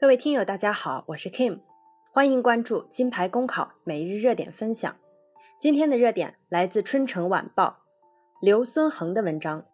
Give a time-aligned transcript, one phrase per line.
[0.00, 1.58] 各位听友，大家好，我是 Kim，
[2.12, 4.94] 欢迎关注金牌公考每日热点分享。
[5.58, 7.66] 今天的热点来自《春城晚报》
[8.40, 9.66] 刘孙恒的文章，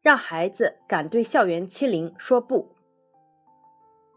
[0.00, 2.74] 让孩子敢对校园欺凌说不。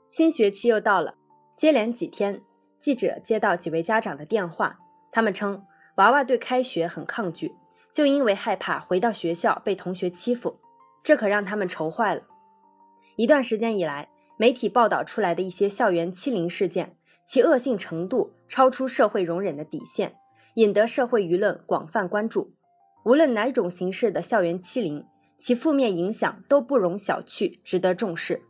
[0.07, 1.15] 新学期又到了，
[1.57, 2.41] 接连几天，
[2.79, 4.79] 记者接到几位家长的电话，
[5.11, 5.65] 他们称
[5.95, 7.53] 娃娃对开学很抗拒，
[7.91, 10.61] 就因为害怕回到学校被同学欺负，
[11.03, 12.21] 这可让他们愁坏了。
[13.17, 14.07] 一段时间以来。
[14.41, 20.15] 媒体报道出来的一些校园欺凌事件，其恶性程度超出社会容忍的底线，
[20.53, 22.53] 引得社会舆论广泛关注。
[23.03, 25.05] 无论哪种形式的校园欺凌，
[25.37, 28.41] 其负面影响都不容小觑，值得重视。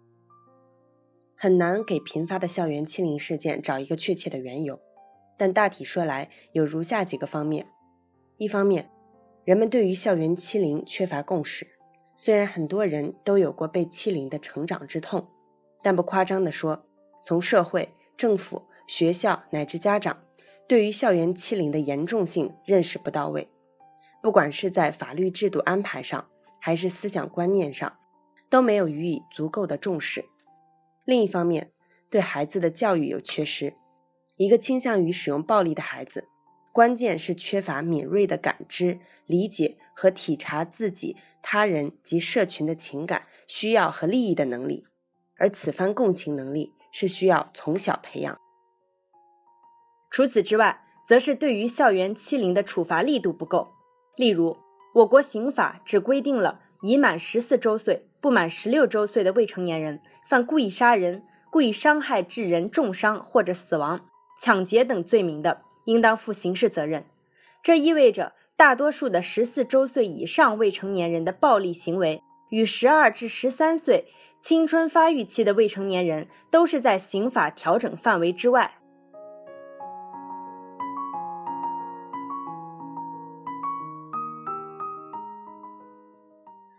[1.36, 4.80] 很难给频发的校园欺凌事件找一个确切的缘由，
[5.40, 7.66] 但大体说来，有如下几个方面：
[8.38, 8.92] 一方面，
[9.44, 11.66] 人们对于校园欺凌缺乏共识，
[12.16, 15.28] 虽然很多人都有过被欺凌的成长之痛。
[15.82, 16.86] 但不夸张地说，
[17.24, 20.24] 从社会、政府、学校乃至家长，
[20.68, 23.50] 对于校园欺凌的严重性认识不到位，
[24.22, 26.28] 不管是在法律制度安排上，
[26.60, 27.98] 还是思想观念上，
[28.50, 30.26] 都没有予以足够的重视。
[31.06, 31.72] 另一方面，
[32.10, 33.74] 对孩子的教育有缺失。
[34.38, 36.28] 一个倾向于使用暴力的孩子，
[36.72, 44.86] 关键是缺乏敏锐的感知、理解和体察自己、他人及社群的情感、需要和利益的能力。
[45.40, 48.38] 而此番共情能力是需要从小培养。
[50.12, 53.70] 除此之外，则是对于校园欺凌的处罚力度不够。
[54.16, 54.58] 例如，
[54.96, 64.08] 我国刑法只规定了已满十四周岁不满十六周岁的未成年人犯故意杀人、故意伤害致人重伤或者死亡、
[64.42, 67.06] 抢劫等罪名的，应当负刑事责任。
[67.64, 74.12] 这意味着，大多数的十四周岁以上未成年人的暴力行为与十二至十三岁。
[74.40, 78.76] 青春发育期的未成年人都是在刑法调整范围之外。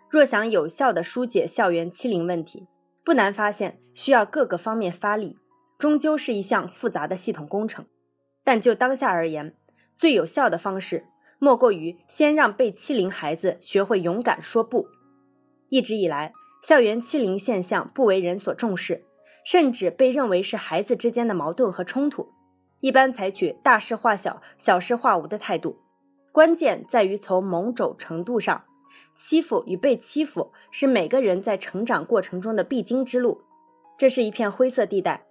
[0.09, 2.67] 若想有效的疏解校园欺凌问题，
[3.05, 5.39] 不难发现需要各个方面发力，
[5.79, 7.85] 终究是一项复杂的系统工程。
[8.43, 9.55] 但就当下而言，
[9.95, 11.05] 最有效的方式
[11.39, 14.89] 莫过于先让被欺凌孩子学会勇敢说不。
[15.69, 16.33] 一直以来。
[16.63, 19.05] 校园欺凌现象不为人所重视，
[19.45, 22.29] 甚至被认为是孩子之间的矛盾和冲突，
[22.81, 25.79] 一般采取大事化小、小事化无的态度。
[26.33, 28.65] 关键在于从某种程度上，
[29.17, 33.41] 欺负与被欺负是每个人在成长过程中的必经之路，
[33.99, 35.25] 这是一片灰色地带，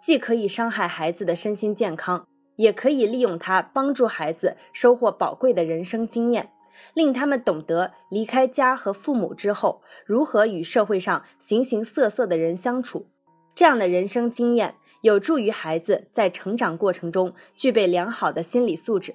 [0.00, 2.26] 既可以伤害孩子的身心健康，
[2.56, 6.52] 也可以利用它帮助孩子收获宝贵的人生经验。
[6.94, 13.06] 令他们懂得离开家和父母之后，如何与社会上形形色色的人相处。
[13.54, 19.14] 这样的人生经验有助于孩子在成长过程中具备良好的心理素质。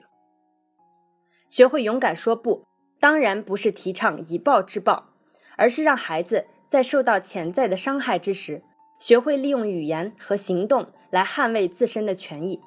[1.49, 2.65] 学会勇敢说不，
[2.99, 5.09] 当然不是提倡以暴制暴，
[5.57, 8.63] 而是让孩子在受到潜在的伤害之时，
[8.99, 12.61] 学会利用语言和行动来捍卫自身的权益。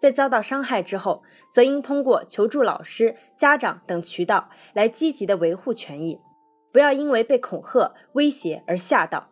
[0.00, 1.22] 在遭到伤害之后，
[1.52, 6.18] 则应通过求助老师、家长等渠道来积极的维护权益，
[6.72, 9.28] 不要因为被恐吓、威胁而吓到。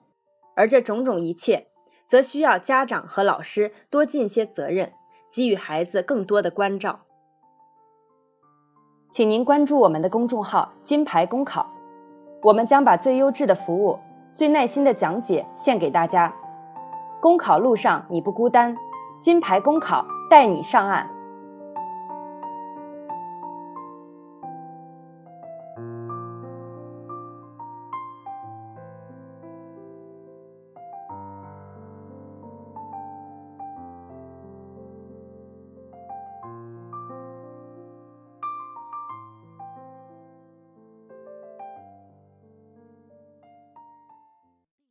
[0.55, 1.69] 而这种种一切，
[2.07, 4.93] 则需要家长和老师多尽些责任，
[5.31, 7.01] 给予孩子更多的关照。
[9.11, 11.73] 请您关注我们的公众号“金牌公考”，
[12.45, 13.99] 我们将把最优质的服务、
[14.35, 16.37] 最耐心的讲解献给大家。
[17.23, 18.77] 公考路上你不孤单，
[19.19, 20.07] 金牌公考。
[20.29, 21.18] 带你上岸。